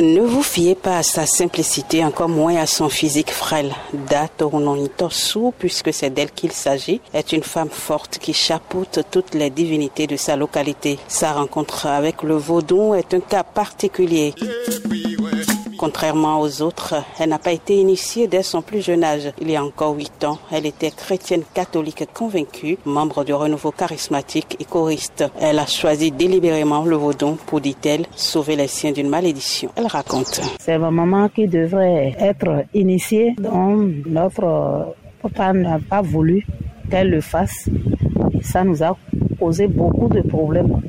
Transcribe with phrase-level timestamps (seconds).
[0.00, 3.74] Ne vous fiez pas à sa simplicité, encore moins à son physique frêle.
[4.08, 4.42] Date
[4.96, 10.06] Torsou, puisque c'est d'elle qu'il s'agit, est une femme forte qui chapeaute toutes les divinités
[10.06, 10.98] de sa localité.
[11.06, 14.32] Sa rencontre avec le vaudou est un cas particulier.
[15.80, 19.32] Contrairement aux autres, elle n'a pas été initiée dès son plus jeune âge.
[19.40, 24.58] Il y a encore huit ans, elle était chrétienne catholique convaincue, membre du renouveau charismatique
[24.60, 25.24] et choriste.
[25.40, 29.70] Elle a choisi délibérément le vaudon pour, dit-elle, sauver les siens d'une malédiction.
[29.74, 30.42] Elle raconte.
[30.60, 36.44] C'est ma maman qui devrait être initiée, notre papa n'a pas voulu
[36.90, 37.70] qu'elle le fasse.
[38.42, 38.94] Ça nous a
[39.38, 40.82] posé beaucoup de problèmes.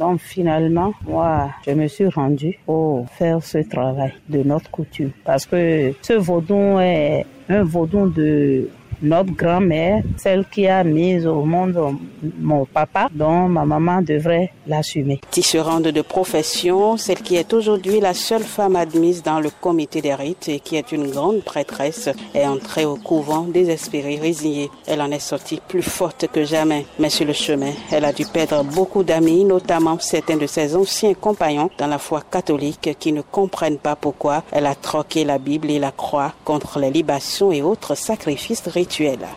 [0.00, 5.10] Donc finalement, moi, je me suis rendue pour faire ce travail de notre coutume.
[5.24, 8.70] Parce que ce vaudon est un vaudon de
[9.02, 11.96] notre grand-mère, celle qui a mis au monde
[12.38, 15.20] mon papa, dont ma maman devrait l'assumer.
[15.30, 20.14] Tisserande de profession, celle qui est aujourd'hui la seule femme admise dans le comité des
[20.14, 24.70] rites et qui est une grande prêtresse, est entrée au couvent désespérée, résignée.
[24.86, 26.86] Elle en est sortie plus forte que jamais.
[26.98, 31.14] Mais sur le chemin, elle a dû perdre beaucoup d'amis, notamment certains de ses anciens
[31.14, 35.70] compagnons dans la foi catholique qui ne comprennent pas pourquoi elle a troqué la Bible
[35.70, 38.89] et la croix contre les libations et autres sacrifices rituels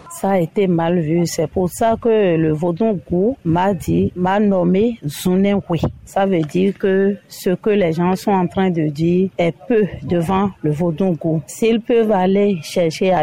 [0.09, 1.26] ça a été mal vu.
[1.26, 5.80] C'est pour ça que le Vaudon Gou m'a dit, m'a nommé Zunenkwe.
[6.06, 9.86] Ça veut dire que ce que les gens sont en train de dire est peu
[10.04, 11.42] devant le Vaudon Gou.
[11.46, 13.14] S'ils peuvent aller chercher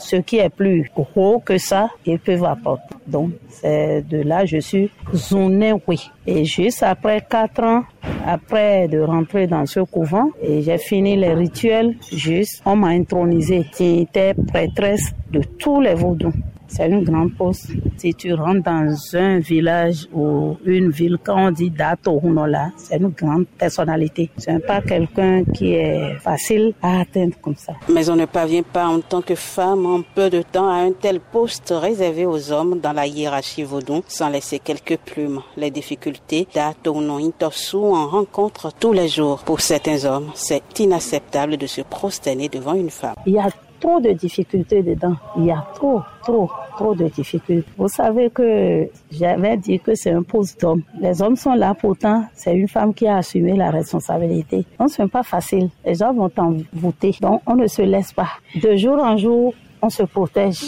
[0.00, 2.94] ce qui est plus gros que ça, ils peuvent apporter.
[3.06, 5.96] Donc, c'est de là je suis Zunenkwe.
[6.26, 7.82] Et juste après quatre ans,
[8.24, 13.64] après de rentrer dans ce couvent, et j'ai fini les rituels, juste, on m'a intronisé.
[13.76, 16.32] J'étais prêtresse de tous les vaudous.
[16.74, 17.70] C'est une grande poste.
[17.98, 22.96] Si tu rentres dans un village ou une ville, quand on dit Dato Hunola, c'est
[22.96, 24.30] une grande personnalité.
[24.38, 27.74] Ce n'est pas quelqu'un qui est facile à atteindre comme ça.
[27.92, 30.92] Mais on ne parvient pas en tant que femme en peu de temps à un
[30.92, 35.40] tel poste réservé aux hommes dans la hiérarchie vaudou sans laisser quelques plumes.
[35.58, 39.42] Les difficultés Dato Intosu en rencontrent tous les jours.
[39.44, 43.14] Pour certains hommes, c'est inacceptable de se prosterner devant une femme.
[43.26, 43.50] Il y a
[43.82, 45.16] trop de difficultés dedans.
[45.36, 47.68] Il y a trop, trop, trop de difficultés.
[47.76, 50.82] Vous savez que j'avais dit que c'est un poste d'homme.
[51.00, 54.64] Les hommes sont là, pourtant, c'est une femme qui a assumé la responsabilité.
[54.78, 55.68] Donc, ce n'est pas facile.
[55.84, 56.30] Les gens vont
[56.72, 57.12] voter.
[57.20, 58.30] Donc, on ne se laisse pas.
[58.62, 60.60] De jour en jour, on se protège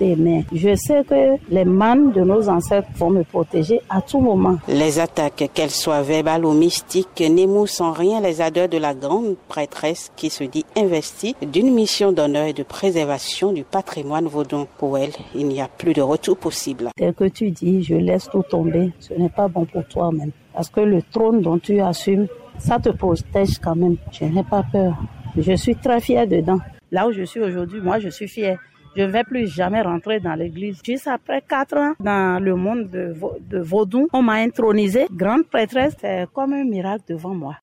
[0.00, 4.58] mais je sais que les manes de nos ancêtres vont me protéger à tout moment.
[4.68, 9.36] Les attaques, qu'elles soient verbales ou mystiques, n'émoussent en rien les ardeurs de la grande
[9.48, 14.66] prêtresse qui se dit investie d'une mission d'honneur et de préservation du patrimoine vaudon.
[14.78, 16.88] Pour elle, il n'y a plus de retour possible.
[16.96, 20.30] Dès que tu dis je laisse tout tomber, ce n'est pas bon pour toi-même.
[20.54, 22.26] Parce que le trône dont tu assumes,
[22.58, 23.96] ça te protège quand même.
[24.12, 24.94] Je n'ai pas peur.
[25.36, 26.58] Je suis très fière dedans.
[26.90, 28.58] Là où je suis aujourd'hui, moi, je suis fière.
[28.96, 30.80] Je ne vais plus jamais rentrer dans l'église.
[30.84, 35.94] Juste après quatre ans dans le monde de, de Vaudou, on m'a intronisée grande prêtresse.
[36.00, 37.56] C'est comme un miracle devant moi.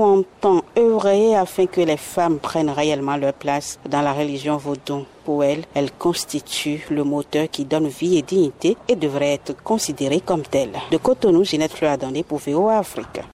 [0.00, 5.04] Entend œuvrer afin que les femmes prennent réellement leur place dans la religion Vaudou.
[5.24, 10.20] Pour elle, elle constitue le moteur qui donne vie et dignité et devrait être considérée
[10.20, 10.72] comme telle.
[10.90, 13.20] De Cotonou, Ginette Fleur pour VOA Afrique.